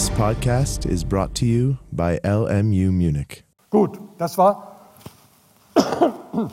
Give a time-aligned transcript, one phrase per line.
[0.00, 3.44] This podcast is brought to you by LMU Munich.
[3.68, 4.94] Gut, das war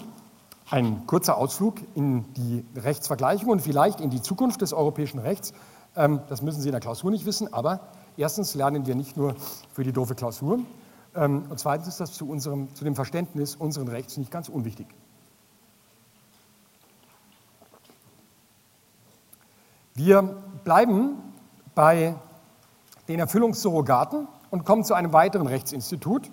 [0.70, 5.54] ein kurzer Ausflug in die Rechtsvergleichung und vielleicht in die Zukunft des europäischen Rechts.
[5.96, 7.80] Ähm, das müssen Sie in der Klausur nicht wissen, aber
[8.18, 9.34] erstens lernen wir nicht nur
[9.72, 10.60] für die doofe Klausur
[11.16, 14.88] ähm, und zweitens ist das zu, unserem, zu dem Verständnis unseres Rechts nicht ganz unwichtig.
[19.96, 21.12] Wir bleiben
[21.76, 22.18] bei
[23.08, 26.30] den Erfüllungssurrogaten und kommen zu einem weiteren Rechtsinstitut,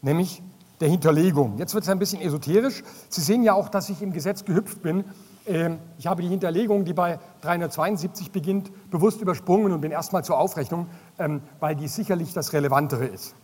[0.00, 0.42] nämlich
[0.80, 1.58] der Hinterlegung.
[1.58, 2.82] Jetzt wird es ein bisschen esoterisch.
[3.08, 5.04] Sie sehen ja auch, dass ich im Gesetz gehüpft bin.
[5.46, 10.38] Ähm, ich habe die Hinterlegung, die bei 372 beginnt, bewusst übersprungen und bin erstmal zur
[10.38, 10.86] Aufrechnung,
[11.18, 13.34] ähm, weil die sicherlich das Relevantere ist.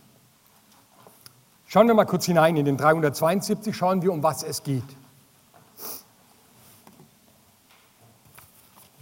[1.65, 4.83] Schauen wir mal kurz hinein in den 372, schauen wir, um was es geht.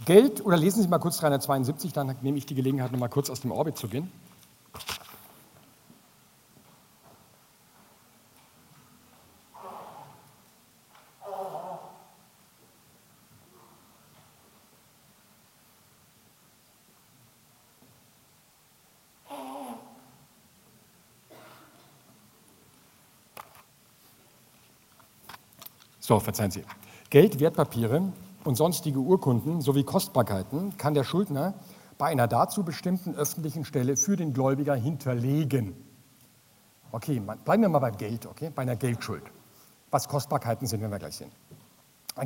[0.08, 3.28] Geld, oder lesen Sie mal kurz 372, dann nehme ich die Gelegenheit, noch mal kurz
[3.28, 4.10] aus dem Orbit zu gehen.
[26.00, 26.64] So, verzeihen Sie.
[27.10, 28.10] Geld, Wertpapiere
[28.48, 31.52] und sonstige Urkunden sowie Kostbarkeiten kann der Schuldner
[31.98, 35.76] bei einer dazu bestimmten öffentlichen Stelle für den Gläubiger hinterlegen.
[36.90, 39.22] Okay, bleiben wir mal beim Geld, okay, bei einer Geldschuld.
[39.90, 41.30] Was Kostbarkeiten sind, wenn wir gleich sehen.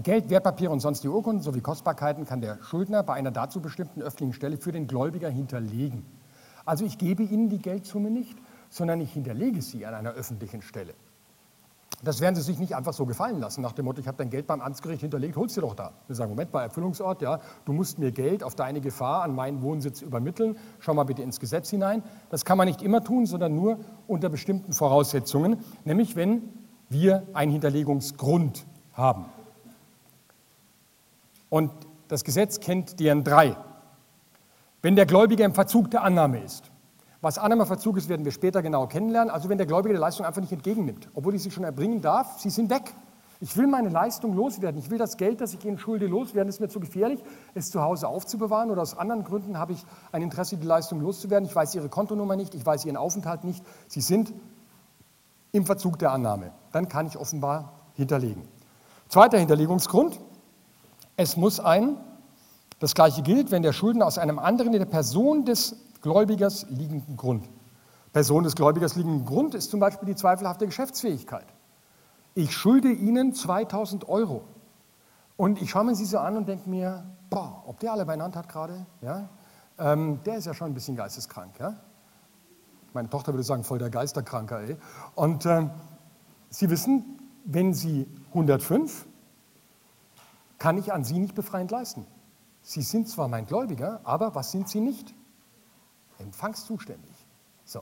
[0.05, 4.33] Geld, Wertpapiere und sonstige Urkunden sowie Kostbarkeiten kann der Schuldner bei einer dazu bestimmten öffentlichen
[4.33, 6.07] Stelle für den Gläubiger hinterlegen.
[6.65, 8.39] Also ich gebe Ihnen die Geldsumme nicht,
[8.71, 10.95] sondern ich hinterlege sie an einer öffentlichen Stelle.
[12.05, 14.29] Das werden Sie sich nicht einfach so gefallen lassen, nach dem Motto, ich habe dein
[14.29, 15.93] Geld beim Amtsgericht hinterlegt, holst du doch da.
[16.09, 19.63] Wir sagen, Moment, bei Erfüllungsort, ja, du musst mir Geld auf deine Gefahr an meinen
[19.63, 22.03] Wohnsitz übermitteln, schau mal bitte ins Gesetz hinein.
[22.29, 23.79] Das kann man nicht immer tun, sondern nur
[24.09, 26.43] unter bestimmten Voraussetzungen, nämlich wenn
[26.89, 29.27] wir einen Hinterlegungsgrund haben.
[31.49, 31.71] Und
[32.09, 33.57] das Gesetz kennt deren drei.
[34.83, 36.72] Wenn der Gläubiger im Verzug der Annahme ist,
[37.23, 39.31] was Annahmeverzug ist, werden wir später genau kennenlernen.
[39.33, 42.41] Also wenn der Gläubige die Leistung einfach nicht entgegennimmt, obwohl ich sie schon erbringen darf,
[42.41, 42.93] sie sind weg.
[43.41, 44.81] Ich will meine Leistung loswerden.
[44.81, 46.49] Ich will das Geld, das ich Ihnen schulde, loswerden.
[46.49, 47.21] Es ist mir zu gefährlich,
[47.55, 51.49] es zu Hause aufzubewahren oder aus anderen Gründen habe ich ein Interesse, die Leistung loszuwerden.
[51.49, 53.65] Ich weiß Ihre Kontonummer nicht, ich weiß Ihren Aufenthalt nicht.
[53.87, 54.33] Sie sind
[55.53, 56.51] im Verzug der Annahme.
[56.73, 58.43] Dann kann ich offenbar hinterlegen.
[59.09, 60.19] Zweiter Hinterlegungsgrund.
[61.17, 61.97] Es muss ein,
[62.81, 67.49] das gleiche gilt, wenn der Schuldner aus einem anderen der Person des Gläubigers liegenden Grund.
[68.13, 71.47] Person des Gläubigers liegenden Grund ist zum Beispiel die zweifelhafte Geschäftsfähigkeit.
[72.35, 74.43] Ich schulde Ihnen 2000 Euro.
[75.37, 78.39] Und ich schaue mir sie so an und denke mir, boah, ob der alle beieinander
[78.39, 79.29] hat gerade, ja,
[79.79, 81.59] ähm, der ist ja schon ein bisschen geisteskrank.
[81.59, 81.75] Ja?
[82.93, 84.61] Meine Tochter würde sagen, voll der Geisterkranker.
[84.61, 84.77] Ey.
[85.15, 85.69] Und äh,
[86.51, 89.07] Sie wissen, wenn Sie 105,
[90.59, 92.07] kann ich an Sie nicht befreiend leisten.
[92.61, 95.15] Sie sind zwar mein Gläubiger, aber was sind Sie nicht?
[96.23, 97.15] Empfangszuständig.
[97.65, 97.81] So.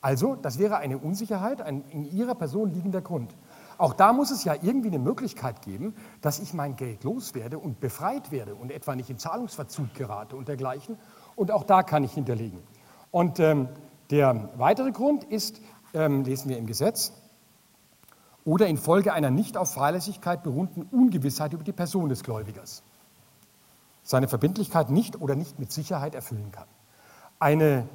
[0.00, 3.34] Also, das wäre eine Unsicherheit, ein in Ihrer Person liegender Grund.
[3.78, 7.78] Auch da muss es ja irgendwie eine Möglichkeit geben, dass ich mein Geld loswerde und
[7.78, 10.96] befreit werde und etwa nicht in Zahlungsverzug gerate und dergleichen.
[11.34, 12.58] Und auch da kann ich hinterlegen.
[13.10, 13.68] Und ähm,
[14.10, 15.60] der weitere Grund ist,
[15.92, 17.12] ähm, lesen wir im Gesetz,
[18.44, 22.82] oder infolge einer nicht auf Fahrlässigkeit beruhenden Ungewissheit über die Person des Gläubigers
[24.06, 26.68] seine Verbindlichkeit nicht oder nicht mit Sicherheit erfüllen kann
[27.38, 27.88] eine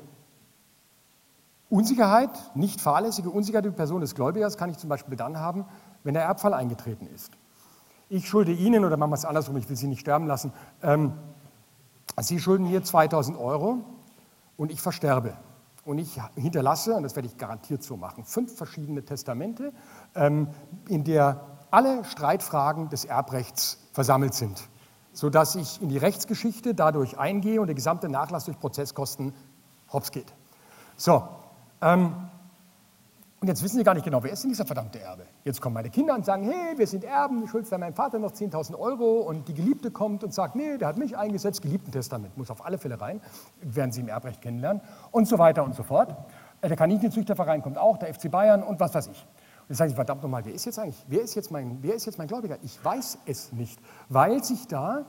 [1.70, 5.66] Unsicherheit, nicht fahrlässige Unsicherheit die Person des Gläubigers kann ich zum Beispiel dann haben,
[6.04, 7.32] wenn der Erbfall eingetreten ist.
[8.10, 10.52] Ich schulde Ihnen, oder machen wir es andersrum, ich will Sie nicht sterben lassen,
[10.84, 11.14] ähm,
[12.20, 13.78] Sie schulden mir 2000 Euro
[14.58, 15.38] und ich versterbe.
[15.86, 19.72] Und ich hinterlasse, und das werde ich garantiert so machen, fünf verschiedene Testamente,
[20.14, 20.50] ähm,
[20.90, 24.70] in der alle Streitfragen des Erbrechts versammelt sind
[25.14, 29.34] sodass ich in die Rechtsgeschichte dadurch eingehe und der gesamte Nachlass durch Prozesskosten
[29.92, 30.34] hops geht.
[30.96, 31.28] So,
[31.82, 32.14] ähm,
[33.42, 35.24] und jetzt wissen Sie gar nicht genau, wer ist denn dieser verdammte Erbe?
[35.44, 38.34] Jetzt kommen meine Kinder und sagen, hey, wir sind Erben, ich schulde meinem Vater noch
[38.34, 42.52] 10.000 Euro und die Geliebte kommt und sagt, nee, der hat mich eingesetzt, Geliebten-Testament, muss
[42.52, 43.20] auf alle Fälle rein,
[43.62, 46.16] werden Sie im Erbrecht kennenlernen und so weiter und so fort.
[46.62, 49.26] Äh, der Kaninchenzüchterverein kommt auch, der FC Bayern und was weiß ich.
[49.72, 52.06] Jetzt sage ich, verdammt nochmal, wer ist jetzt eigentlich, wer ist jetzt, mein, wer ist
[52.06, 52.58] jetzt mein Gläubiger?
[52.62, 53.80] Ich weiß es nicht,
[54.10, 55.06] weil sich da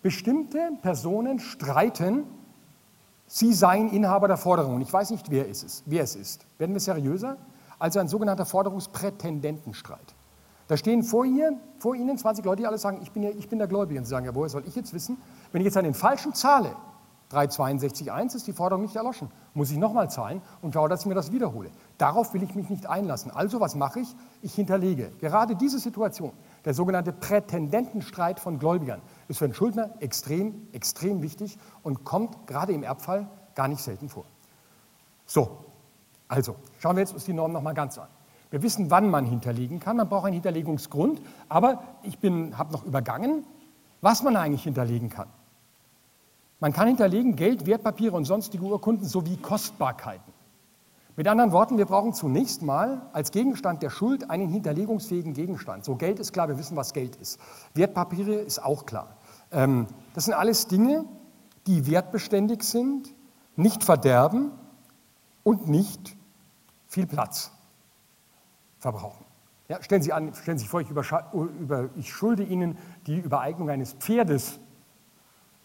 [0.00, 2.24] bestimmte Personen streiten,
[3.26, 4.76] sie seien Inhaber der Forderung.
[4.76, 6.46] Und ich weiß nicht, wer, ist es, wer es ist.
[6.56, 7.36] Werden wir seriöser?
[7.78, 10.14] Also ein sogenannter Forderungsprätendentenstreit.
[10.66, 13.50] Da stehen vor, ihr, vor Ihnen 20 Leute, die alle sagen, ich bin, ja, ich
[13.50, 14.00] bin der Gläubige.
[14.00, 15.18] Und Sie sagen, ja, woher soll ich jetzt wissen?
[15.52, 16.74] Wenn ich jetzt an den Falschen zahle,
[17.30, 19.30] 362.1 ist die Forderung nicht erloschen.
[19.54, 21.70] Muss ich nochmal zahlen und schaue, dass ich mir das wiederhole.
[21.98, 23.32] Darauf will ich mich nicht einlassen.
[23.32, 24.14] Also was mache ich?
[24.42, 25.10] Ich hinterlege.
[25.18, 26.32] Gerade diese Situation,
[26.64, 32.72] der sogenannte Prätendentenstreit von Gläubigern, ist für einen Schuldner extrem, extrem wichtig und kommt gerade
[32.72, 34.24] im Erbfall gar nicht selten vor.
[35.24, 35.64] So,
[36.28, 38.08] also schauen wir jetzt uns die Norm nochmal ganz an.
[38.50, 39.96] Wir wissen, wann man hinterlegen kann.
[39.96, 43.44] Man braucht einen Hinterlegungsgrund, aber ich habe noch übergangen,
[44.00, 45.28] was man eigentlich hinterlegen kann.
[46.66, 50.32] Man kann hinterlegen Geld, Wertpapiere und sonstige Urkunden sowie Kostbarkeiten.
[51.14, 55.84] Mit anderen Worten, wir brauchen zunächst mal als Gegenstand der Schuld einen hinterlegungsfähigen Gegenstand.
[55.84, 57.38] So Geld ist klar, wir wissen, was Geld ist.
[57.74, 59.16] Wertpapiere ist auch klar.
[59.52, 61.04] Ähm, das sind alles Dinge,
[61.68, 63.14] die wertbeständig sind,
[63.54, 64.50] nicht verderben
[65.44, 66.16] und nicht
[66.88, 67.52] viel Platz
[68.80, 69.24] verbrauchen.
[69.68, 72.76] Ja, stellen, Sie an, stellen Sie sich vor, ich, über, ich schulde Ihnen
[73.06, 74.58] die Übereignung eines Pferdes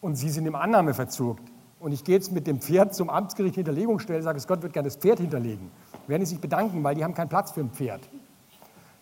[0.02, 1.38] und Sie sind im Annahmeverzug
[1.80, 4.88] und ich gehe jetzt mit dem Pferd zum Amtsgericht Hinterlegung stellen, sage, Gott wird gerne
[4.88, 5.72] das Pferd hinterlegen,
[6.08, 8.02] werden Sie sich bedanken, weil die haben keinen Platz für ein Pferd.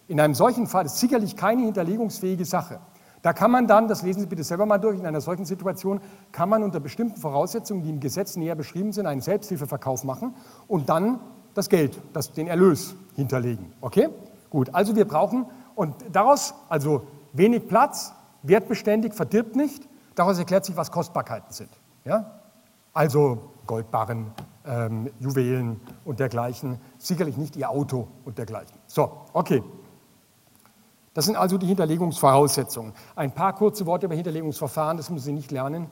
[0.07, 2.79] In einem solchen Fall ist sicherlich keine hinterlegungsfähige Sache.
[3.21, 5.99] Da kann man dann, das lesen Sie bitte selber mal durch, in einer solchen Situation
[6.31, 10.35] kann man unter bestimmten Voraussetzungen, die im Gesetz näher beschrieben sind, einen Selbsthilfeverkauf machen
[10.67, 11.19] und dann
[11.53, 13.73] das Geld, das, den Erlös hinterlegen.
[13.81, 14.09] Okay?
[14.49, 17.03] Gut, also wir brauchen, und daraus, also
[17.33, 19.87] wenig Platz, wertbeständig, verdirbt nicht,
[20.19, 21.69] Daraus erklärt sich, was Kostbarkeiten sind.
[22.03, 22.41] Ja?
[22.91, 24.33] Also Goldbarren,
[24.65, 28.77] ähm, Juwelen und dergleichen, sicherlich nicht Ihr Auto und dergleichen.
[28.85, 29.63] So, okay.
[31.13, 32.91] Das sind also die Hinterlegungsvoraussetzungen.
[33.15, 35.89] Ein paar kurze Worte über Hinterlegungsverfahren, das müssen Sie nicht lernen,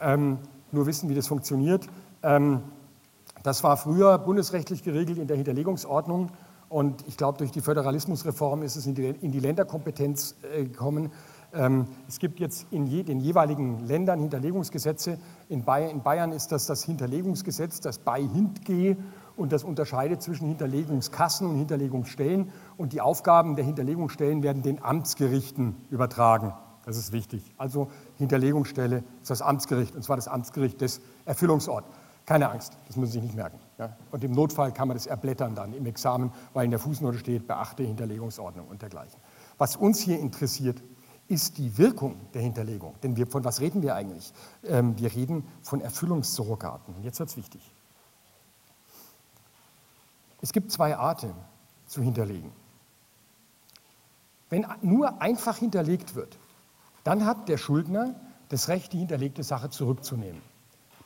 [0.00, 0.38] ähm,
[0.72, 1.86] nur wissen, wie das funktioniert.
[2.24, 2.62] Ähm,
[3.44, 6.32] das war früher bundesrechtlich geregelt in der Hinterlegungsordnung
[6.68, 11.12] und ich glaube, durch die Föderalismusreform ist es in die, in die Länderkompetenz äh, gekommen.
[11.52, 15.18] Ähm, es gibt jetzt in den jeweiligen Ländern Hinterlegungsgesetze.
[15.48, 18.96] In Bayern ist das das Hinterlegungsgesetz, das BeiHintG,
[19.36, 22.50] und das unterscheidet zwischen Hinterlegungskassen und Hinterlegungsstellen.
[22.76, 26.52] Und die Aufgaben der Hinterlegungsstellen werden den Amtsgerichten übertragen.
[26.84, 27.54] Das ist wichtig.
[27.56, 31.86] Also Hinterlegungsstelle ist das Amtsgericht, und zwar das Amtsgericht des Erfüllungsorts.
[32.26, 33.58] Keine Angst, das müssen Sie nicht merken.
[34.10, 37.46] Und im Notfall kann man das erblättern dann im Examen, weil in der Fußnote steht,
[37.46, 39.20] beachte Hinterlegungsordnung und dergleichen.
[39.56, 40.82] Was uns hier interessiert,
[41.28, 42.94] ist die Wirkung der Hinterlegung.
[43.02, 44.32] Denn wir, von was reden wir eigentlich?
[44.64, 46.94] Ähm, wir reden von Erfüllungssurrogaten.
[47.02, 47.60] Jetzt wird es wichtig.
[50.40, 51.34] Es gibt zwei Arten
[51.86, 52.50] zu hinterlegen.
[54.50, 56.38] Wenn nur einfach hinterlegt wird,
[57.04, 58.14] dann hat der Schuldner
[58.48, 60.40] das Recht, die hinterlegte Sache zurückzunehmen.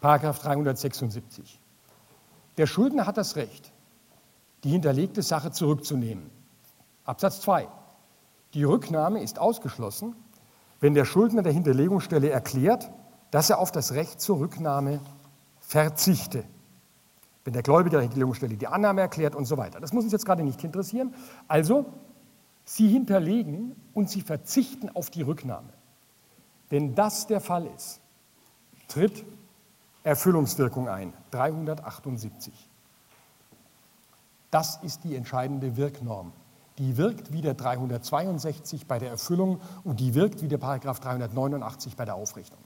[0.01, 1.59] Paragraph 376.
[2.57, 3.73] Der Schuldner hat das Recht,
[4.63, 6.31] die hinterlegte Sache zurückzunehmen.
[7.05, 7.67] Absatz 2.
[8.55, 10.15] Die Rücknahme ist ausgeschlossen,
[10.81, 12.91] wenn der Schuldner der Hinterlegungsstelle erklärt,
[13.31, 15.01] dass er auf das Recht zur Rücknahme
[15.61, 16.45] verzichte.
[17.45, 19.81] Wenn der Gläubiger der Hinterlegungsstelle die Annahme erklärt und so weiter.
[19.81, 21.15] Das muss uns jetzt gerade nicht interessieren.
[21.49, 21.87] Also,
[22.65, 25.73] Sie hinterlegen und Sie verzichten auf die Rücknahme.
[26.69, 28.01] Wenn das der Fall ist,
[28.87, 29.25] tritt
[30.05, 31.13] Erfüllungswirkung ein.
[31.31, 32.53] 378.
[34.51, 36.33] Das ist die entscheidende Wirknorm
[36.79, 41.97] die wirkt wie der 362 bei der Erfüllung und die wirkt wie der Paragraph 389
[41.97, 42.59] bei der Aufrichtung.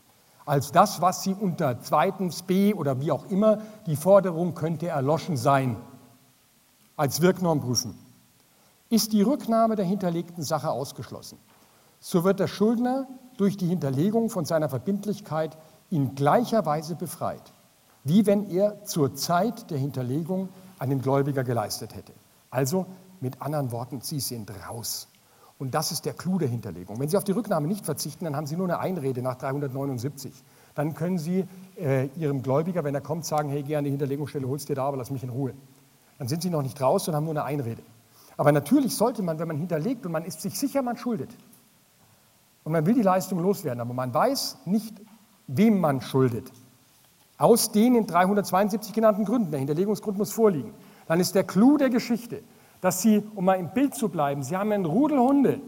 [0.45, 5.37] Als das, was Sie unter zweitens B oder wie auch immer, die Forderung könnte erloschen
[5.37, 5.77] sein,
[6.97, 7.99] als Wirknorm prüfen.
[8.89, 11.39] Ist die Rücknahme der hinterlegten Sache ausgeschlossen,
[11.99, 15.59] so wird der Schuldner durch die Hinterlegung von seiner Verbindlichkeit
[15.91, 17.53] in gleicher Weise befreit,
[18.05, 20.49] wie wenn er zur Zeit der Hinterlegung
[20.79, 22.13] einen Gläubiger geleistet hätte.
[22.51, 22.87] Also
[23.21, 25.09] mit anderen Worten, Sie sind raus.
[25.59, 27.01] Und das ist der Clou der Hinterlegung.
[27.01, 30.33] Wenn Sie auf die Rücknahme nicht verzichten, dann haben Sie nur eine Einrede nach 379.
[30.75, 31.47] Dann können Sie
[31.77, 34.85] äh, Ihrem Gläubiger, wenn er kommt, sagen, hey, geh an die Hinterlegungsstelle, holst dir da,
[34.85, 35.55] aber lass mich in Ruhe.
[36.19, 37.83] Dann sind Sie noch nicht raus und haben nur eine Einrede.
[38.37, 41.31] Aber natürlich sollte man, wenn man hinterlegt und man ist sich sicher, man schuldet,
[42.65, 45.01] und man will die Leistung loswerden, aber man weiß nicht,
[45.47, 46.51] wem man schuldet,
[47.39, 50.75] aus den in 372 genannten Gründen, der Hinterlegungsgrund muss vorliegen,
[51.07, 52.43] dann ist der Clou der Geschichte,
[52.87, 55.61] dass sie, um mal im Bild zu bleiben, sie haben einen Rudel Hunde,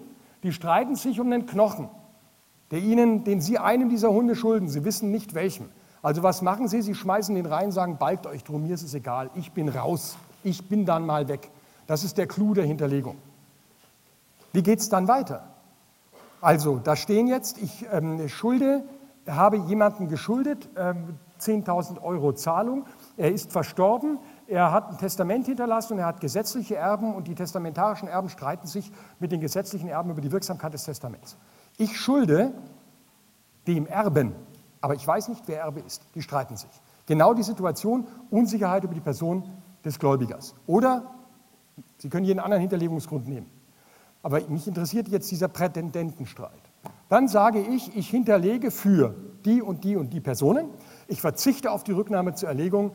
[0.45, 1.89] die streiten sich um den Knochen,
[2.71, 4.69] der ihnen, den sie einem dieser Hunde schulden.
[4.69, 5.69] Sie wissen nicht welchem.
[6.01, 6.81] Also was machen sie?
[6.81, 10.17] Sie schmeißen den rein, sagen, balgt euch drum, mir ist es egal, ich bin raus,
[10.45, 11.51] ich bin dann mal weg.
[11.89, 13.17] Das ist der Clou der Hinterlegung.
[14.53, 15.43] Wie geht es dann weiter?
[16.41, 18.85] Also, da stehen jetzt, ich ähm, schulde,
[19.27, 24.19] habe jemanden geschuldet, ähm, 10.000 Euro Zahlung, er ist verstorben,
[24.49, 28.67] er hat ein Testament hinterlassen und er hat gesetzliche Erben und die testamentarischen Erben streiten
[28.67, 28.91] sich
[29.21, 31.37] mit den gesetzlichen Erben über die Wirksamkeit des Testaments.
[31.77, 32.53] Ich schulde
[33.67, 34.35] dem Erben
[34.81, 36.03] aber ich weiß nicht, wer Erbe ist.
[36.15, 36.71] Die streiten sich.
[37.07, 39.45] Genau die Situation, Unsicherheit über die Person
[39.85, 40.55] des Gläubigers.
[40.67, 41.15] Oder
[41.99, 43.49] Sie können jeden anderen Hinterlegungsgrund nehmen.
[44.23, 46.51] Aber mich interessiert jetzt dieser Prätendentenstreit.
[47.09, 49.15] Dann sage ich, ich hinterlege für
[49.45, 50.69] die und die und die Personen.
[51.11, 52.93] Ich verzichte auf die Rücknahme zur Erlegung,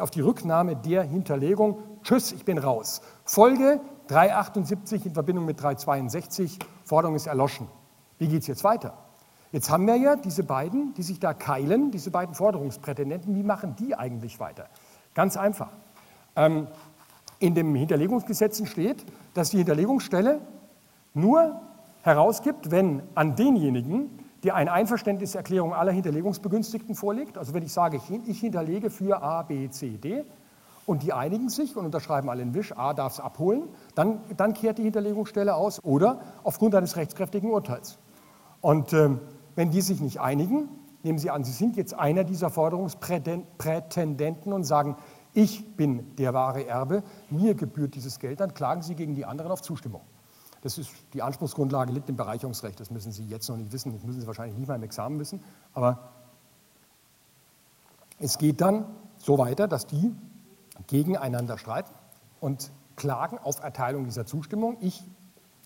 [0.00, 1.78] auf die Rücknahme der Hinterlegung.
[2.02, 3.00] Tschüss, ich bin raus.
[3.24, 7.68] Folge 378 in Verbindung mit 362, Forderung ist erloschen.
[8.18, 8.94] Wie geht es jetzt weiter?
[9.52, 13.36] Jetzt haben wir ja diese beiden, die sich da keilen, diese beiden Forderungsprätendenten.
[13.36, 14.66] Wie machen die eigentlich weiter?
[15.14, 15.70] Ganz einfach.
[16.34, 16.66] Ähm,
[17.38, 20.40] in den Hinterlegungsgesetzen steht, dass die Hinterlegungsstelle
[21.14, 21.60] nur
[22.02, 28.40] herausgibt, wenn an denjenigen, die eine Einverständniserklärung aller Hinterlegungsbegünstigten vorliegt, also wenn ich sage, ich
[28.40, 30.24] hinterlege für A, B, C, D,
[30.86, 33.62] und die einigen sich und unterschreiben alle einen Wisch, A darf es abholen,
[33.94, 37.96] dann, dann kehrt die Hinterlegungsstelle aus oder aufgrund eines rechtskräftigen Urteils.
[38.60, 39.08] Und äh,
[39.56, 40.68] wenn die sich nicht einigen,
[41.02, 44.98] nehmen Sie an, Sie sind jetzt einer dieser Forderungsprätendenten und sagen,
[45.32, 49.52] ich bin der wahre Erbe, mir gebührt dieses Geld, dann klagen Sie gegen die anderen
[49.52, 50.02] auf Zustimmung.
[50.64, 54.02] Das ist, die Anspruchsgrundlage liegt im Bereicherungsrecht, das müssen Sie jetzt noch nicht wissen, das
[54.02, 55.44] müssen Sie wahrscheinlich nicht mal im Examen wissen,
[55.74, 56.08] aber
[58.18, 58.86] es geht dann
[59.18, 60.14] so weiter, dass die
[60.86, 61.92] gegeneinander streiten
[62.40, 64.78] und klagen auf Erteilung dieser Zustimmung.
[64.80, 65.04] Ich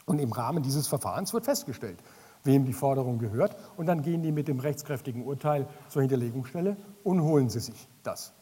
[0.05, 2.03] und im Rahmen dieses Verfahrens wird festgestellt,
[2.43, 7.23] wem die Forderung gehört und dann gehen die mit dem rechtskräftigen Urteil zur Hinterlegungsstelle und
[7.23, 8.33] holen sie sich das.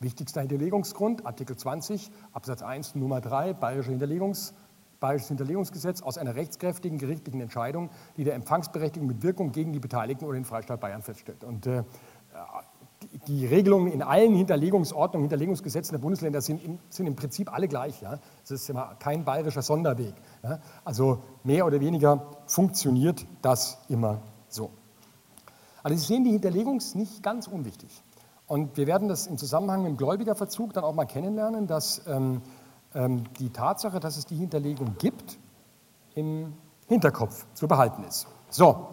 [0.00, 4.54] Wichtigster Hinterlegungsgrund, Artikel 20 Absatz 1 Nummer 3 Bayerische Hinterlegungs,
[5.00, 10.24] Bayerisches Hinterlegungsgesetz aus einer rechtskräftigen gerichtlichen Entscheidung, die der Empfangsberechtigung mit Wirkung gegen die Beteiligten
[10.24, 11.44] oder den Freistaat Bayern feststellt.
[11.44, 11.82] Und äh,
[13.26, 18.00] die Regelungen in allen Hinterlegungsordnungen, Hinterlegungsgesetzen der Bundesländer sind, im, sind im Prinzip alle gleich.
[18.00, 18.18] Ja?
[18.42, 20.14] Das ist immer kein bayerischer Sonderweg.
[20.42, 20.60] Ja?
[20.84, 24.70] Also mehr oder weniger funktioniert das immer so.
[25.82, 28.02] Also Sie sehen, die Hinterlegung ist nicht ganz unwichtig.
[28.46, 32.42] Und wir werden das im Zusammenhang mit dem Gläubigerverzug dann auch mal kennenlernen, dass ähm,
[32.94, 35.38] die Tatsache, dass es die Hinterlegung gibt,
[36.14, 36.54] im
[36.86, 38.26] Hinterkopf zu behalten ist.
[38.48, 38.88] So,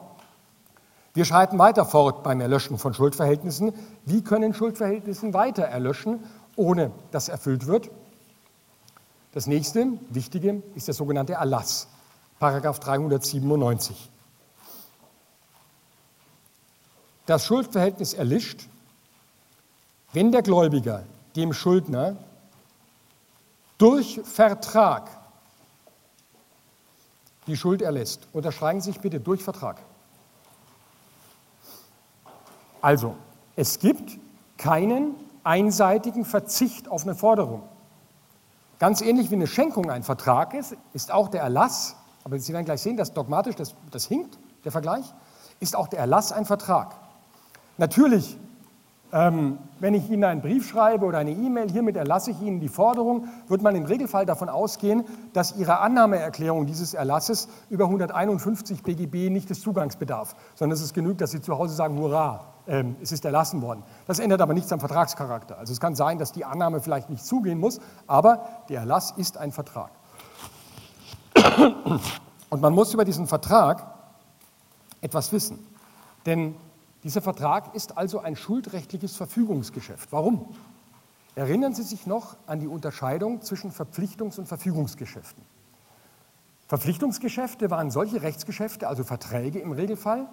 [1.13, 3.71] wir schreiten weiter fort beim Erlöschen von Schuldverhältnissen.
[4.05, 6.23] Wie können Schuldverhältnisse weiter erlöschen,
[6.55, 7.89] ohne dass erfüllt wird?
[9.33, 11.87] Das nächste Wichtige ist der sogenannte Erlass,
[12.39, 14.09] Paragraph 397.
[17.25, 18.67] Das Schuldverhältnis erlischt,
[20.13, 21.03] wenn der Gläubiger
[21.35, 22.17] dem Schuldner
[23.77, 25.09] durch Vertrag
[27.47, 29.81] die Schuld erlässt, unterschreiben Sie sich bitte durch Vertrag.
[32.81, 33.15] Also,
[33.55, 34.17] es gibt
[34.57, 37.63] keinen einseitigen Verzicht auf eine Forderung.
[38.79, 42.65] Ganz ähnlich wie eine Schenkung ein Vertrag ist, ist auch der Erlass, aber Sie werden
[42.65, 45.05] gleich sehen, dass dogmatisch das, das hinkt, der Vergleich,
[45.59, 46.95] ist auch der Erlass ein Vertrag.
[47.77, 48.37] Natürlich
[49.13, 52.67] ähm, wenn ich Ihnen einen Brief schreibe oder eine E-Mail, hiermit erlasse ich Ihnen die
[52.67, 55.03] Forderung, wird man im Regelfall davon ausgehen,
[55.33, 60.95] dass Ihre Annahmeerklärung dieses Erlasses über 151 BGB nicht des Zugangs bedarf, sondern es ist
[60.95, 63.83] genügt, dass Sie zu Hause sagen, hurra, ähm, es ist erlassen worden.
[64.07, 65.59] Das ändert aber nichts am Vertragscharakter.
[65.59, 69.37] Also es kann sein, dass die Annahme vielleicht nicht zugehen muss, aber der Erlass ist
[69.37, 69.91] ein Vertrag.
[72.49, 73.85] Und man muss über diesen Vertrag
[75.01, 75.59] etwas wissen.
[76.25, 76.55] Denn
[77.03, 80.11] dieser Vertrag ist also ein schuldrechtliches Verfügungsgeschäft.
[80.11, 80.55] Warum?
[81.35, 85.43] Erinnern Sie sich noch an die Unterscheidung zwischen Verpflichtungs- und Verfügungsgeschäften.
[86.67, 90.27] Verpflichtungsgeschäfte waren solche Rechtsgeschäfte, also Verträge im Regelfall,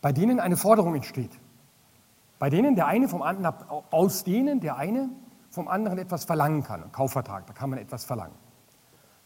[0.00, 1.30] bei denen eine Forderung entsteht.
[2.38, 3.54] Bei denen der eine vom anderen,
[3.90, 5.08] aus denen der eine
[5.50, 6.82] vom anderen etwas verlangen kann.
[6.82, 8.34] Ein Kaufvertrag, da kann man etwas verlangen.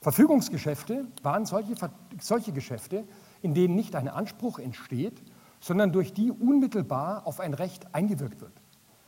[0.00, 1.74] Verfügungsgeschäfte waren solche,
[2.20, 3.04] solche Geschäfte,
[3.42, 5.22] in denen nicht ein Anspruch entsteht,
[5.60, 8.52] sondern durch die unmittelbar auf ein Recht eingewirkt wird,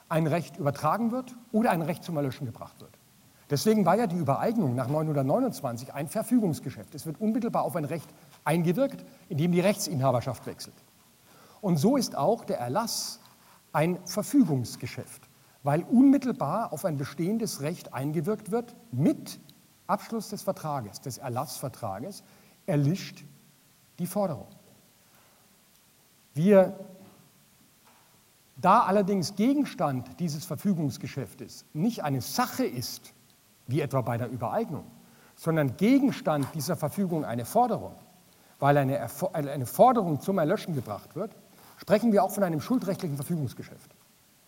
[0.09, 2.99] ein Recht übertragen wird oder ein Recht zum Erlöschen gebracht wird.
[3.51, 6.95] Deswegen war ja die Übereignung nach 929 ein Verfügungsgeschäft.
[6.95, 8.09] Es wird unmittelbar auf ein Recht
[8.45, 10.75] eingewirkt, indem die Rechtsinhaberschaft wechselt.
[11.61, 13.21] Und so ist auch der Erlass
[13.73, 15.29] ein Verfügungsgeschäft,
[15.63, 19.39] weil unmittelbar auf ein bestehendes Recht eingewirkt wird mit
[19.87, 22.23] Abschluss des Vertrages, des Erlassvertrages,
[22.67, 23.25] erlischt
[23.99, 24.49] die Forderung.
[26.35, 26.79] Wir,
[28.57, 33.13] da allerdings Gegenstand dieses Verfügungsgeschäftes nicht eine Sache ist,
[33.67, 34.85] wie etwa bei der Übereignung,
[35.35, 37.95] sondern Gegenstand dieser Verfügung eine Forderung,
[38.59, 41.35] weil eine, eine Forderung zum Erlöschen gebracht wird,
[41.77, 43.91] sprechen wir auch von einem schuldrechtlichen Verfügungsgeschäft.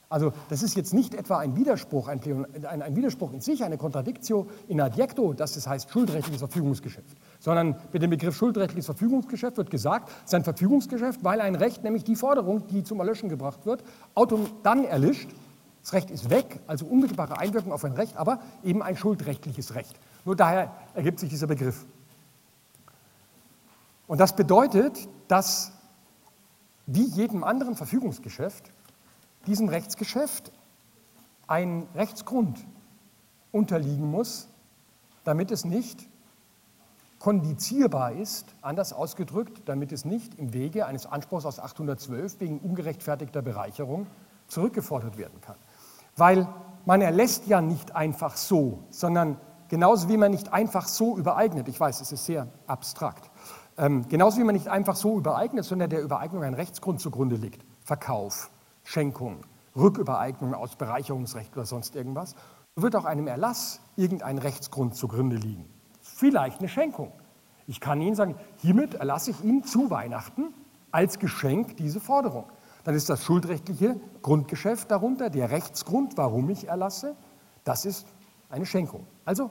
[0.08, 2.20] Also das ist jetzt nicht etwa ein Widerspruch, ein,
[2.64, 7.76] ein, ein Widerspruch in sich, eine Contradictio in adjecto, dass es heißt schuldrechtliches Verfügungsgeschäft, sondern
[7.92, 12.04] mit dem Begriff schuldrechtliches Verfügungsgeschäft wird gesagt, es ist ein Verfügungsgeschäft, weil ein Recht, nämlich
[12.04, 13.82] die Forderung, die zum Erlöschen gebracht wird,
[14.62, 15.30] dann erlischt.
[15.82, 19.98] Das Recht ist weg, also unmittelbare Einwirkung auf ein Recht, aber eben ein schuldrechtliches Recht.
[20.24, 21.84] Nur daher ergibt sich dieser Begriff.
[24.06, 25.72] Und das bedeutet, dass
[26.86, 28.70] wie jedem anderen Verfügungsgeschäft
[29.46, 30.52] diesem Rechtsgeschäft
[31.46, 32.64] ein Rechtsgrund
[33.52, 34.48] unterliegen muss,
[35.24, 36.08] damit es nicht
[37.18, 43.40] kondizierbar ist, anders ausgedrückt, damit es nicht im Wege eines Anspruchs aus 812 wegen ungerechtfertigter
[43.40, 44.06] Bereicherung
[44.48, 45.56] zurückgefordert werden kann.
[46.16, 46.46] Weil
[46.84, 51.80] man erlässt ja nicht einfach so, sondern genauso wie man nicht einfach so übereignet, ich
[51.80, 53.30] weiß, es ist sehr abstrakt,
[53.78, 57.64] ähm, genauso wie man nicht einfach so übereignet, sondern der Übereignung ein Rechtsgrund zugrunde liegt,
[57.84, 58.50] Verkauf,
[58.84, 59.40] Schenkung,
[59.74, 62.34] Rückübereignung aus Bereicherungsrecht oder sonst irgendwas,
[62.76, 65.68] wird auch einem Erlass irgendein Rechtsgrund zugrunde liegen.
[66.00, 67.12] Vielleicht eine Schenkung.
[67.66, 70.54] Ich kann Ihnen sagen, hiermit erlasse ich Ihnen zu Weihnachten
[70.90, 72.44] als Geschenk diese Forderung.
[72.84, 77.16] Dann ist das schuldrechtliche Grundgeschäft darunter, der Rechtsgrund, warum ich erlasse,
[77.64, 78.06] das ist
[78.50, 79.06] eine Schenkung.
[79.24, 79.50] Also,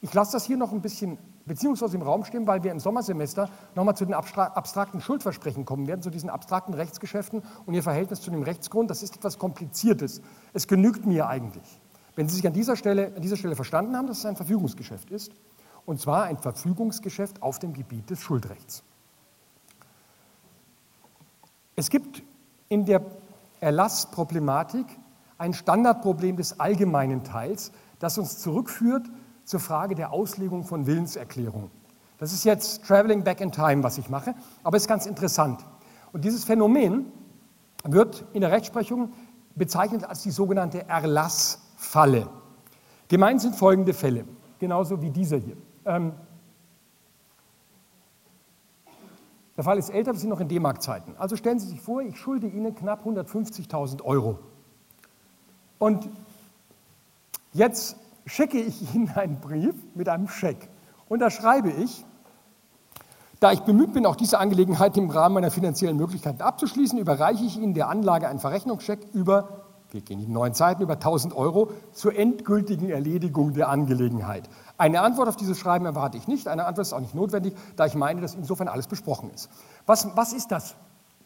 [0.00, 3.48] ich lasse das hier noch ein bisschen beziehungsweise im Raum stehen, weil wir im Sommersemester
[3.74, 8.30] nochmal zu den abstrakten Schuldversprechen kommen werden, zu diesen abstrakten Rechtsgeschäften und ihr Verhältnis zu
[8.30, 8.90] dem Rechtsgrund.
[8.90, 10.22] Das ist etwas Kompliziertes.
[10.52, 11.80] Es genügt mir eigentlich,
[12.16, 15.10] wenn Sie sich an dieser Stelle, an dieser Stelle verstanden haben, dass es ein Verfügungsgeschäft
[15.10, 15.32] ist,
[15.86, 18.82] und zwar ein Verfügungsgeschäft auf dem Gebiet des Schuldrechts.
[21.76, 22.22] Es gibt
[22.68, 23.02] in der
[23.60, 24.86] Erlassproblematik
[25.38, 29.10] ein Standardproblem des allgemeinen Teils, das uns zurückführt
[29.44, 31.70] zur Frage der Auslegung von Willenserklärungen.
[32.18, 35.64] Das ist jetzt Traveling Back in Time, was ich mache, aber es ist ganz interessant.
[36.12, 37.06] Und dieses Phänomen
[37.84, 39.12] wird in der Rechtsprechung
[39.54, 42.28] bezeichnet als die sogenannte Erlassfalle.
[43.08, 44.24] Gemeint sind folgende Fälle,
[44.58, 45.56] genauso wie dieser hier.
[45.84, 46.12] Ähm,
[49.56, 51.14] der Fall ist älter, wir sind noch in D-Mark-Zeiten.
[51.18, 54.38] Also stellen Sie sich vor, ich schulde Ihnen knapp 150.000 Euro.
[55.78, 56.08] Und
[57.52, 57.96] jetzt
[58.30, 60.68] schicke ich Ihnen einen Brief mit einem Scheck.
[61.08, 62.04] Und da schreibe ich,
[63.40, 67.56] da ich bemüht bin, auch diese Angelegenheit im Rahmen meiner finanziellen Möglichkeiten abzuschließen, überreiche ich
[67.56, 72.14] Ihnen der Anlage einen Verrechnungscheck über, wir gehen in neun Zeiten, über 1000 Euro zur
[72.14, 74.48] endgültigen Erledigung der Angelegenheit.
[74.78, 76.46] Eine Antwort auf dieses Schreiben erwarte ich nicht.
[76.46, 79.48] Eine Antwort ist auch nicht notwendig, da ich meine, dass insofern alles besprochen ist.
[79.86, 80.76] Was, was ist das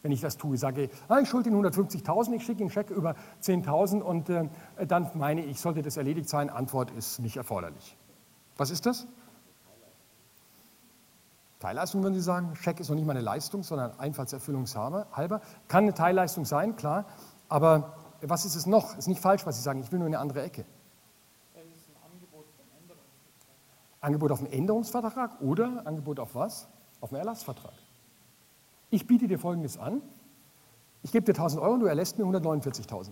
[0.05, 0.57] wenn ich das tue.
[0.59, 4.47] Sage, ah, ich schulde Ihnen 150.000, ich schicke Ihnen Scheck über 10.000 und äh,
[4.87, 6.51] dann meine ich, sollte das erledigt sein.
[6.51, 7.97] Antwort ist nicht erforderlich.
[8.59, 9.07] Was ist das?
[11.59, 12.55] Teilleistung, würden Sie sagen.
[12.55, 15.40] Scheck ist noch nicht mal eine Leistung, sondern einfallserfüllungshalber.
[15.69, 17.07] Kann eine Teilleistung sein, klar.
[17.49, 18.99] Aber was ist es noch?
[18.99, 19.81] Ist nicht falsch, was Sie sagen.
[19.81, 20.67] Ich will nur in eine andere Ecke.
[24.03, 26.69] Angebot auf einen Änderungsvertrag oder Angebot auf was?
[27.01, 27.73] Auf einen Erlassvertrag
[28.95, 30.03] ich biete dir Folgendes an,
[31.03, 33.11] ich gebe dir 1000 Euro und du erlässt mir 149.000.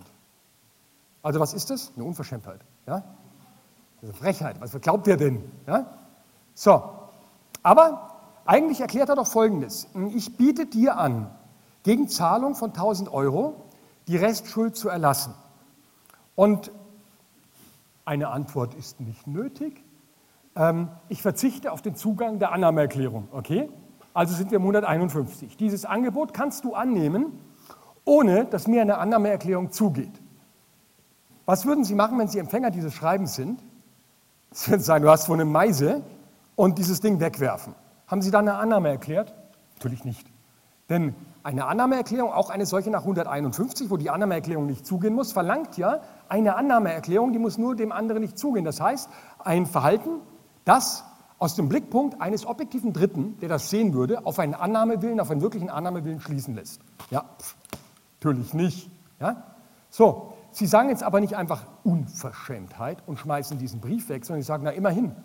[1.21, 1.91] Also was ist das?
[1.95, 2.59] Eine Unverschämtheit.
[2.87, 3.03] Ja?
[4.03, 4.59] eine Frechheit.
[4.59, 5.43] Was glaubt ihr denn?
[5.65, 5.87] Ja?
[6.53, 6.83] So,
[7.63, 8.11] aber
[8.45, 9.87] eigentlich erklärt er doch Folgendes.
[10.13, 11.31] Ich biete dir an,
[11.83, 13.55] gegen Zahlung von 1000 Euro
[14.07, 15.33] die Restschuld zu erlassen.
[16.35, 16.71] Und
[18.05, 19.81] eine Antwort ist nicht nötig.
[20.55, 23.29] Ähm, ich verzichte auf den Zugang der Annahmeerklärung.
[23.31, 23.69] Okay?
[24.13, 25.57] Also sind wir im 151.
[25.57, 27.39] Dieses Angebot kannst du annehmen,
[28.05, 30.11] ohne dass mir eine Annahmeerklärung zugeht.
[31.45, 33.61] Was würden Sie machen, wenn Sie Empfänger dieses Schreibens sind?
[34.51, 36.03] Sie würden sagen, du hast von einem Meise
[36.55, 37.73] und dieses Ding wegwerfen.
[38.07, 39.33] Haben Sie dann eine Annahme erklärt?
[39.75, 40.27] Natürlich nicht.
[40.89, 45.77] Denn eine Annahmeerklärung, auch eine solche nach 151, wo die Annahmeerklärung nicht zugehen muss, verlangt
[45.77, 48.63] ja eine Annahmeerklärung, die muss nur dem anderen nicht zugehen.
[48.63, 50.21] Das heißt, ein Verhalten,
[50.65, 51.03] das
[51.43, 55.41] aus dem Blickpunkt eines objektiven Dritten, der das sehen würde, auf einen Annahmewillen, auf einen
[55.41, 56.79] wirklichen Annahmewillen schließen lässt.
[57.09, 57.57] Ja, pff,
[58.21, 58.89] natürlich nicht.
[59.19, 59.43] Ja?
[59.89, 64.47] So, Sie sagen jetzt aber nicht einfach Unverschämtheit und schmeißen diesen Brief weg, sondern Sie
[64.47, 65.17] sagen, na immerhin,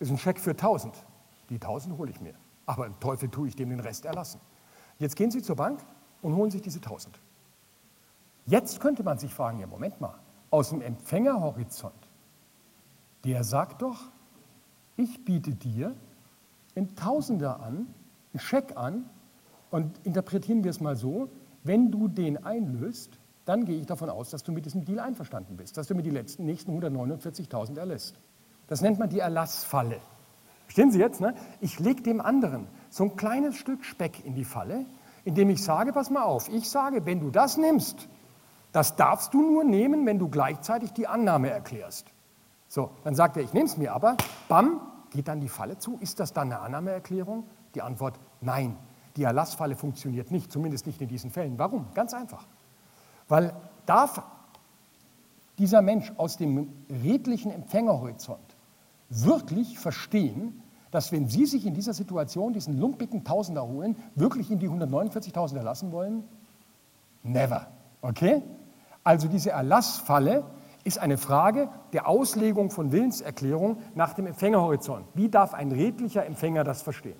[0.00, 0.92] ist ein Scheck für 1000.
[1.50, 2.34] Die 1000 hole ich mir.
[2.66, 4.40] Aber im Teufel tue ich dem den Rest erlassen.
[4.98, 5.78] Jetzt gehen Sie zur Bank
[6.20, 7.16] und holen sich diese 1000.
[8.46, 10.18] Jetzt könnte man sich fragen, ja Moment mal,
[10.50, 12.08] aus dem Empfängerhorizont,
[13.22, 14.10] der sagt doch,
[14.96, 15.94] ich biete dir
[16.74, 17.86] einen Tausender an,
[18.32, 19.04] einen Scheck an
[19.70, 21.28] und interpretieren wir es mal so,
[21.62, 25.56] wenn du den einlöst, dann gehe ich davon aus, dass du mit diesem Deal einverstanden
[25.56, 28.18] bist, dass du mir die letzten, nächsten 149.000 erlässt.
[28.68, 29.98] Das nennt man die Erlassfalle.
[30.64, 31.20] Verstehen Sie jetzt?
[31.20, 31.34] Ne?
[31.60, 34.86] Ich lege dem anderen so ein kleines Stück Speck in die Falle,
[35.24, 38.08] indem ich sage, pass mal auf, ich sage, wenn du das nimmst,
[38.72, 42.06] Das darfst du nur nehmen, wenn du gleichzeitig die Annahme erklärst.
[42.70, 44.16] So, dann sagt er, ich nehme es mir aber,
[44.48, 44.80] bam,
[45.10, 45.98] geht dann die Falle zu.
[45.98, 47.42] Ist das dann eine Annahmeerklärung?
[47.74, 48.76] Die Antwort, nein.
[49.16, 51.58] Die Erlassfalle funktioniert nicht, zumindest nicht in diesen Fällen.
[51.58, 51.86] Warum?
[51.94, 52.46] Ganz einfach.
[53.26, 53.52] Weil
[53.86, 54.22] darf
[55.58, 58.38] dieser Mensch aus dem redlichen Empfängerhorizont
[59.08, 64.60] wirklich verstehen, dass wenn Sie sich in dieser Situation diesen lumpigen Tausender holen, wirklich in
[64.60, 66.22] die 149.000 erlassen wollen?
[67.24, 67.66] Never.
[68.00, 68.44] Okay?
[69.02, 70.44] Also diese Erlassfalle
[70.84, 75.06] ist eine Frage der Auslegung von Willenserklärung nach dem Empfängerhorizont.
[75.14, 77.18] Wie darf ein redlicher Empfänger das verstehen?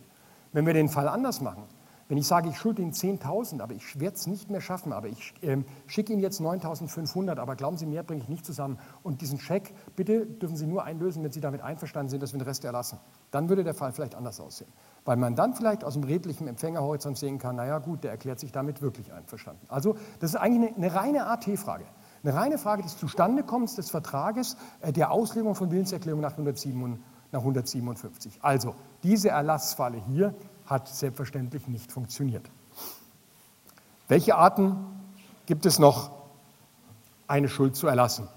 [0.52, 1.64] Wenn wir den Fall anders machen,
[2.10, 5.06] wenn ich sage, ich schulde Ihnen 10.000, aber ich werde es nicht mehr schaffen, aber
[5.06, 8.80] ich äh, schicke Ihnen jetzt 9.500, aber glauben Sie, mehr bringe ich nicht zusammen.
[9.04, 12.40] Und diesen Scheck, bitte dürfen Sie nur einlösen, wenn Sie damit einverstanden sind, dass wir
[12.40, 12.98] den Rest erlassen.
[13.30, 14.72] Dann würde der Fall vielleicht anders aussehen.
[15.04, 18.50] Weil man dann vielleicht aus dem redlichen Empfängerhorizont sehen kann, naja gut, der erklärt sich
[18.50, 19.64] damit wirklich einverstanden.
[19.68, 21.84] Also das ist eigentlich eine, eine reine AT-Frage.
[22.22, 27.02] Eine reine Frage des Zustandekommens des Vertrages, äh, der Auslegung von Willenserklärung nach, 107,
[27.32, 28.38] nach 157.
[28.42, 30.34] Also diese Erlassfalle hier
[30.66, 32.48] hat selbstverständlich nicht funktioniert.
[34.08, 34.76] Welche Arten
[35.46, 36.10] gibt es noch,
[37.26, 38.28] eine Schuld zu erlassen?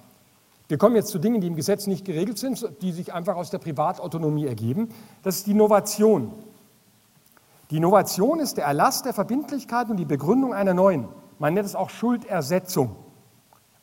[0.67, 3.50] Wir kommen jetzt zu Dingen, die im Gesetz nicht geregelt sind, die sich einfach aus
[3.50, 4.89] der Privatautonomie ergeben.
[5.24, 6.32] Das ist die Novation.
[7.69, 11.10] Die Novation ist der Erlass der Verbindlichkeit und die Begründung einer neuen.
[11.39, 12.96] Man nennt es auch Schuldersetzung.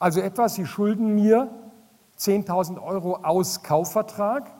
[0.00, 1.50] Also etwas, Sie schulden mir
[2.18, 4.50] 10.000 Euro aus Kaufvertrag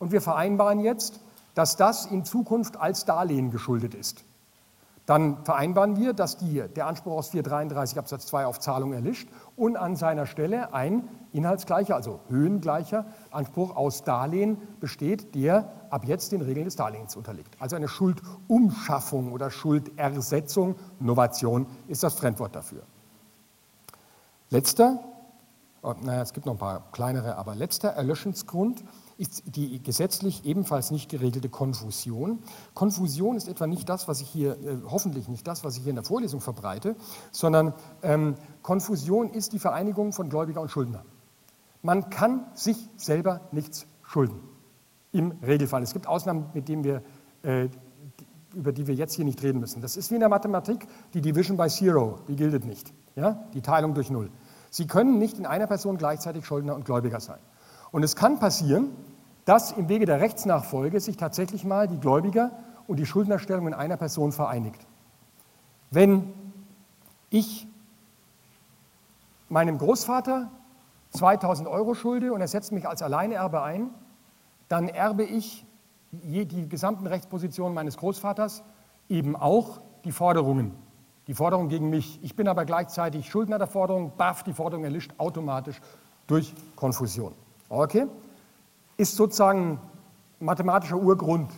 [0.00, 1.20] und wir vereinbaren jetzt,
[1.54, 4.24] dass das in Zukunft als Darlehen geschuldet ist.
[5.06, 9.76] Dann vereinbaren wir, dass die, der Anspruch aus 433 Absatz 2 auf Zahlung erlischt und
[9.76, 16.42] an seiner Stelle ein inhaltsgleicher, also höhengleicher Anspruch aus Darlehen besteht, der ab jetzt den
[16.42, 17.54] Regeln des Darlehens unterliegt.
[17.60, 22.82] Also eine Schuldumschaffung oder Schuldersetzung, Novation ist das Fremdwort dafür.
[24.50, 25.00] Letzter,
[25.82, 28.84] oh, naja, es gibt noch ein paar kleinere, aber letzter Erlöschensgrund
[29.18, 32.40] ist die gesetzlich ebenfalls nicht geregelte Konfusion.
[32.74, 35.90] Konfusion ist etwa nicht das, was ich hier, äh, hoffentlich nicht das, was ich hier
[35.90, 36.96] in der Vorlesung verbreite,
[37.32, 41.04] sondern ähm, Konfusion ist die Vereinigung von Gläubiger und Schuldner.
[41.82, 44.40] Man kann sich selber nichts schulden.
[45.12, 45.82] Im Regelfall.
[45.82, 47.02] Es gibt Ausnahmen, mit denen wir,
[47.42, 47.68] äh,
[48.56, 49.82] über die wir jetzt hier nicht reden müssen.
[49.82, 52.92] Das ist wie in der Mathematik, die Division by Zero, die gilt nicht.
[53.14, 53.44] Ja?
[53.52, 54.30] Die Teilung durch Null.
[54.70, 57.38] Sie können nicht in einer Person gleichzeitig Schuldner und Gläubiger sein.
[57.92, 58.88] Und es kann passieren,
[59.44, 62.50] dass im Wege der Rechtsnachfolge sich tatsächlich mal die Gläubiger
[62.86, 64.86] und die Schuldnerstellung in einer Person vereinigt.
[65.90, 66.32] Wenn
[67.30, 67.68] ich
[69.48, 70.50] meinem Großvater
[71.10, 73.90] 2000 Euro schulde und er setzt mich als Alleinerbe ein,
[74.68, 75.65] dann erbe ich
[76.22, 78.62] die gesamten Rechtspositionen meines Großvaters,
[79.08, 80.72] eben auch die Forderungen.
[81.26, 82.20] Die Forderung gegen mich.
[82.22, 85.80] Ich bin aber gleichzeitig Schuldner der Forderung, baff, die Forderung erlischt automatisch
[86.26, 87.32] durch Konfusion.
[87.68, 88.06] Okay?
[88.96, 89.80] Ist sozusagen
[90.38, 91.50] mathematischer Urgrund.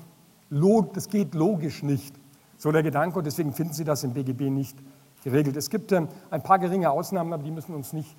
[0.95, 2.15] Das geht logisch nicht.
[2.57, 4.79] So der Gedanke und deswegen finden Sie das im BGB nicht
[5.23, 5.57] geregelt.
[5.57, 8.17] Es gibt ähm, ein paar geringe Ausnahmen, aber die müssen uns nicht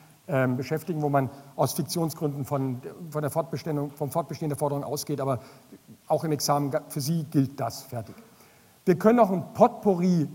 [0.57, 5.39] beschäftigen, wo man aus Fiktionsgründen von, von der Fortbestehung, vom Fortbestehen der Forderung ausgeht, aber
[6.07, 8.15] auch im Examen für Sie gilt das fertig.
[8.85, 10.27] Wir können auch ein Potpourri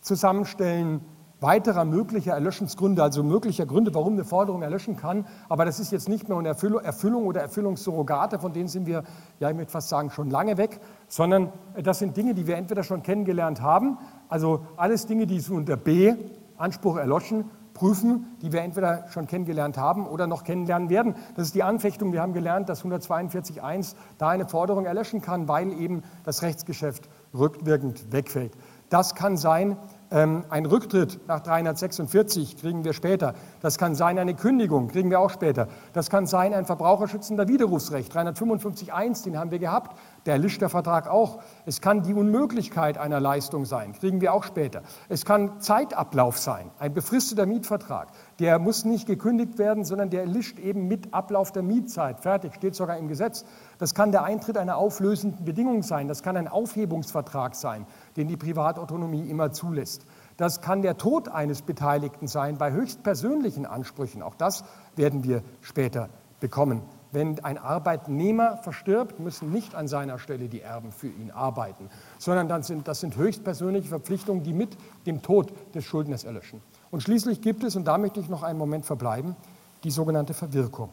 [0.00, 1.00] zusammenstellen
[1.42, 5.26] weiterer möglicher Erlöschensgründe, also möglicher Gründe, warum eine Forderung erlöschen kann.
[5.48, 9.02] Aber das ist jetzt nicht mehr eine Erfüllung oder Erfüllungssurrogate, von denen sind wir,
[9.40, 11.52] ja, ich möchte fast sagen, schon lange weg, sondern
[11.82, 15.76] das sind Dinge, die wir entweder schon kennengelernt haben, also alles Dinge, die so unter
[15.76, 16.14] B,
[16.56, 21.14] Anspruch erloschen, prüfen, die wir entweder schon kennengelernt haben oder noch kennenlernen werden.
[21.36, 22.12] Das ist die Anfechtung.
[22.12, 28.12] Wir haben gelernt, dass 142.1 da eine Forderung erlöschen kann, weil eben das Rechtsgeschäft rückwirkend
[28.12, 28.52] wegfällt.
[28.88, 29.76] Das kann sein,
[30.12, 33.34] ein Rücktritt nach 346 kriegen wir später.
[33.60, 35.68] Das kann sein eine Kündigung, kriegen wir auch später.
[35.94, 39.96] Das kann sein ein verbraucherschützender Widerrufsrecht, 355.1, den haben wir gehabt.
[40.26, 41.40] Der Lichtervertrag auch.
[41.66, 44.82] Es kann die Unmöglichkeit einer Leistung sein, kriegen wir auch später.
[45.08, 48.08] Es kann Zeitablauf sein, ein befristeter Mietvertrag.
[48.38, 52.20] Der muss nicht gekündigt werden, sondern der lischt eben mit Ablauf der Mietzeit.
[52.20, 53.44] Fertig, steht sogar im Gesetz.
[53.78, 56.06] Das kann der Eintritt einer auflösenden Bedingung sein.
[56.06, 60.06] Das kann ein Aufhebungsvertrag sein, den die Privatautonomie immer zulässt.
[60.36, 64.22] Das kann der Tod eines Beteiligten sein bei höchstpersönlichen Ansprüchen.
[64.22, 64.64] Auch das
[64.96, 66.08] werden wir später
[66.40, 66.82] bekommen.
[67.12, 72.48] Wenn ein Arbeitnehmer verstirbt, müssen nicht an seiner Stelle die Erben für ihn arbeiten, sondern
[72.48, 76.62] dann sind, das sind höchstpersönliche Verpflichtungen, die mit dem Tod des Schuldners erlöschen.
[76.90, 79.36] Und schließlich gibt es, und da möchte ich noch einen Moment verbleiben,
[79.84, 80.88] die sogenannte Verwirkung.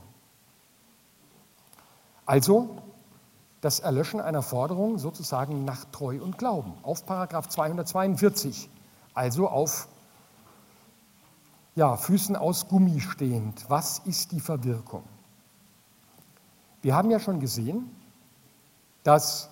[2.25, 2.75] Also
[3.61, 8.69] das Erlöschen einer Forderung sozusagen nach Treu und Glauben auf Paragraph 242,
[9.13, 9.87] also auf
[11.75, 13.65] ja, Füßen aus Gummi stehend.
[13.69, 15.03] Was ist die Verwirkung?
[16.81, 17.89] Wir haben ja schon gesehen,
[19.03, 19.49] dass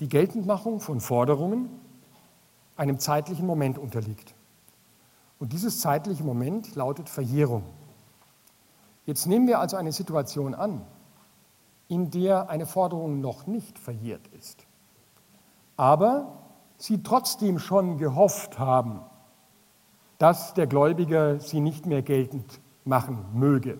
[0.00, 1.68] die Geltendmachung von Forderungen
[2.76, 4.34] einem zeitlichen Moment unterliegt.
[5.38, 7.64] Und dieses zeitliche Moment lautet Verjährung.
[9.06, 10.80] Jetzt nehmen wir also eine Situation an,
[11.94, 14.66] in der eine Forderung noch nicht verjährt ist,
[15.76, 16.40] aber
[16.76, 19.00] Sie trotzdem schon gehofft haben,
[20.18, 23.78] dass der Gläubiger sie nicht mehr geltend machen möge.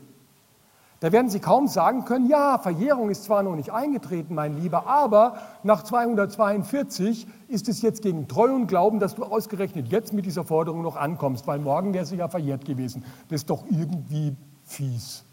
[1.01, 4.87] Da werden Sie kaum sagen können, ja, Verjährung ist zwar noch nicht eingetreten, mein Lieber,
[4.87, 10.25] aber nach 242 ist es jetzt gegen Treu und Glauben, dass du ausgerechnet jetzt mit
[10.25, 13.05] dieser Forderung noch ankommst, weil morgen wäre sie ja verjährt gewesen.
[13.29, 15.25] Das ist doch irgendwie fies.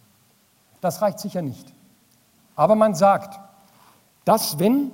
[0.81, 1.71] Das reicht sicher nicht.
[2.55, 3.39] Aber man sagt,
[4.25, 4.91] dass wenn,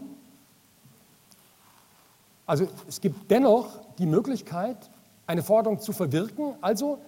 [2.46, 3.68] also es gibt dennoch
[3.98, 4.78] die Möglichkeit,
[5.26, 7.00] eine Forderung zu verwirken, also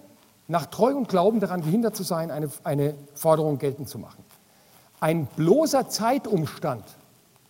[0.48, 4.24] nach Treu und Glauben daran gehindert zu sein, eine, eine Forderung geltend zu machen.
[5.00, 6.84] Ein bloßer Zeitumstand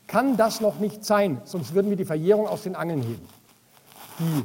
[0.06, 3.26] kann das noch nicht sein, sonst würden wir die Verjährung aus den Angeln heben.
[4.18, 4.44] Die,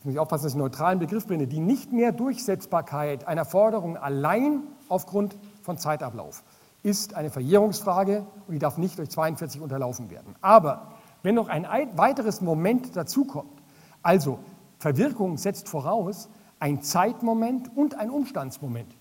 [0.00, 3.96] ich muss aufpassen, dass ich einen neutralen Begriff bringe, die nicht mehr Durchsetzbarkeit einer Forderung
[3.96, 6.44] allein aufgrund von Zeitablauf
[6.82, 10.34] ist eine Verjährungsfrage und die darf nicht durch 42 unterlaufen werden.
[10.40, 13.62] Aber wenn noch ein weiteres Moment dazukommt,
[14.02, 14.40] also
[14.78, 18.96] Verwirkung setzt voraus ein Zeitmoment und ein Umstandsmoment.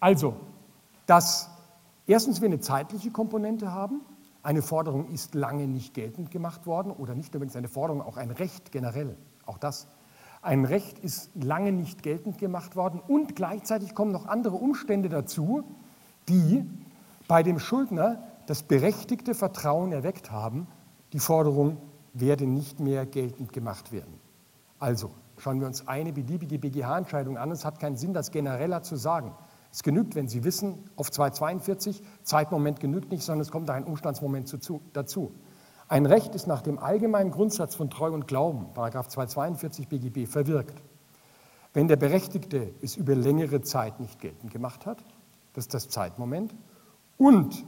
[0.00, 0.34] Also,
[1.06, 1.50] dass
[2.06, 4.00] erstens wir eine zeitliche Komponente haben,
[4.42, 8.30] eine Forderung ist lange nicht geltend gemacht worden oder nicht übrigens eine Forderung, auch ein
[8.30, 9.86] Recht generell, auch das.
[10.42, 15.64] Ein Recht ist lange nicht geltend gemacht worden und gleichzeitig kommen noch andere Umstände dazu,
[16.30, 16.64] die
[17.28, 20.66] bei dem Schuldner das berechtigte Vertrauen erweckt haben,
[21.12, 21.76] die Forderung
[22.12, 24.18] werde nicht mehr geltend gemacht werden.
[24.78, 27.50] Also schauen wir uns eine beliebige BGH-Entscheidung an.
[27.50, 29.34] Es hat keinen Sinn, das genereller zu sagen.
[29.72, 34.52] Es genügt, wenn Sie wissen, auf 242, Zeitmoment genügt nicht, sondern es kommt ein Umstandsmoment
[34.92, 35.32] dazu.
[35.86, 40.82] Ein Recht ist nach dem allgemeinen Grundsatz von Treu und Glauben, Paragraph 242 BGB, verwirkt.
[41.72, 45.04] Wenn der Berechtigte es über längere Zeit nicht geltend gemacht hat,
[45.52, 46.54] das ist das Zeitmoment,
[47.16, 47.64] und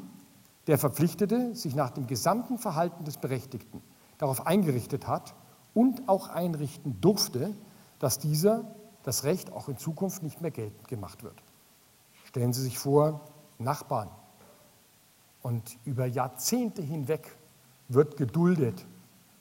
[0.66, 3.82] der Verpflichtete sich nach dem gesamten Verhalten des Berechtigten
[4.18, 5.34] darauf eingerichtet hat,
[5.74, 7.54] und auch einrichten durfte,
[7.98, 8.64] dass dieser
[9.02, 11.42] das Recht auch in Zukunft nicht mehr geltend gemacht wird.
[12.24, 13.22] Stellen Sie sich vor,
[13.58, 14.10] Nachbarn.
[15.42, 17.36] Und über Jahrzehnte hinweg
[17.88, 18.86] wird geduldet,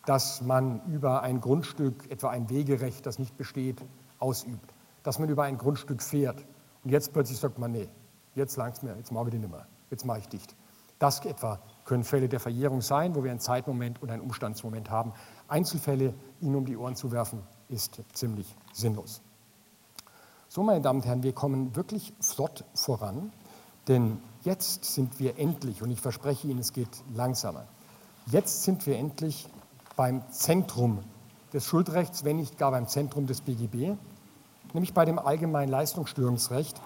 [0.05, 3.83] dass man über ein Grundstück, etwa ein Wegerecht, das nicht besteht,
[4.17, 4.73] ausübt.
[5.03, 6.43] Dass man über ein Grundstück fährt.
[6.83, 7.87] Und jetzt plötzlich sagt man, nee,
[8.35, 10.55] jetzt langt's mir, jetzt mag ich die nicht mehr, jetzt mache ich dicht.
[10.99, 15.13] Das etwa können Fälle der Verjährung sein, wo wir einen Zeitmoment und einen Umstandsmoment haben.
[15.47, 19.21] Einzelfälle ihnen um die Ohren zu werfen, ist ziemlich sinnlos.
[20.47, 23.31] So, meine Damen und Herren, wir kommen wirklich flott voran,
[23.87, 27.65] denn jetzt sind wir endlich, und ich verspreche Ihnen, es geht langsamer,
[28.27, 29.47] jetzt sind wir endlich
[29.95, 30.99] beim Zentrum
[31.53, 33.97] des Schuldrechts, wenn nicht gar beim Zentrum des BGB,
[34.73, 36.79] nämlich bei dem allgemeinen Leistungsstörungsrecht,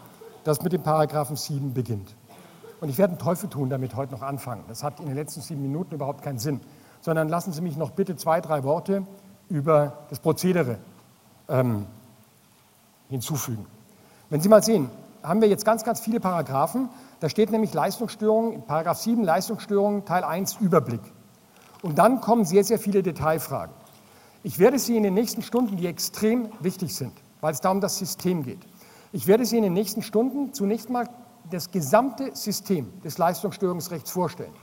[0.46, 2.16] das mit dem Paragraphen 7 beginnt.
[2.80, 4.64] Und ich werde einen Teufel tun, damit heute noch anfangen.
[4.70, 6.62] Das hat in den letzten sieben Minuten überhaupt keinen Sinn
[7.06, 9.06] sondern lassen Sie mich noch bitte zwei, drei Worte
[9.48, 10.80] über das Prozedere
[11.48, 11.86] ähm,
[13.10, 13.68] hinzufügen.
[14.32, 14.90] Wenn Sie mal sehen,
[15.22, 16.90] haben wir jetzt ganz, ganz viele Paragraphen.
[17.20, 21.02] Da steht nämlich Leistungsstörungen, Paragraph 7 Leistungsstörungen, Teil 1 Überblick.
[21.84, 23.76] Und dann kommen sehr, sehr viele Detailfragen.
[24.42, 27.82] Ich werde Sie in den nächsten Stunden, die extrem wichtig sind, weil es da um
[27.82, 28.62] das System geht,
[29.16, 31.08] ich werde Sie in den nächsten Stunden zunächst mal
[31.50, 34.54] das gesamte System des Leistungsstörungsrechts vorstellen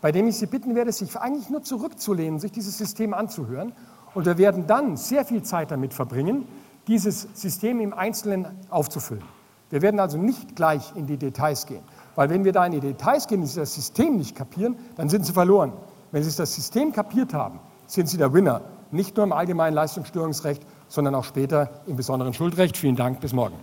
[0.00, 3.72] bei dem ich Sie bitten werde, sich eigentlich nur zurückzulehnen, sich dieses System anzuhören.
[4.14, 6.46] Und wir werden dann sehr viel Zeit damit verbringen,
[6.86, 9.22] dieses System im Einzelnen aufzufüllen.
[9.68, 11.82] Wir werden also nicht gleich in die Details gehen,
[12.16, 15.24] weil wenn wir da in die Details gehen Sie das System nicht kapieren, dann sind
[15.24, 15.72] Sie verloren.
[16.10, 20.62] Wenn Sie das System kapiert haben, sind Sie der Winner, nicht nur im allgemeinen Leistungsstörungsrecht,
[20.88, 22.76] sondern auch später im besonderen Schuldrecht.
[22.76, 23.54] Vielen Dank, bis morgen.